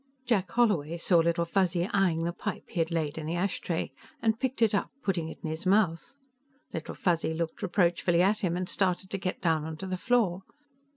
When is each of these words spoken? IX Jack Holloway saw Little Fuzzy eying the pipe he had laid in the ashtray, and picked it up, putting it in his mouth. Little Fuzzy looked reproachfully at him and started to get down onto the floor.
IX 0.21 0.29
Jack 0.29 0.51
Holloway 0.53 0.97
saw 0.97 1.19
Little 1.19 1.45
Fuzzy 1.45 1.87
eying 1.93 2.23
the 2.25 2.33
pipe 2.33 2.63
he 2.71 2.79
had 2.79 2.89
laid 2.89 3.19
in 3.19 3.27
the 3.27 3.35
ashtray, 3.35 3.91
and 4.19 4.39
picked 4.39 4.63
it 4.63 4.73
up, 4.73 4.89
putting 5.03 5.29
it 5.29 5.37
in 5.43 5.51
his 5.51 5.67
mouth. 5.67 6.15
Little 6.73 6.95
Fuzzy 6.95 7.35
looked 7.35 7.61
reproachfully 7.61 8.23
at 8.23 8.39
him 8.39 8.57
and 8.57 8.67
started 8.67 9.11
to 9.11 9.19
get 9.19 9.41
down 9.41 9.63
onto 9.63 9.85
the 9.85 9.97
floor. 9.97 10.41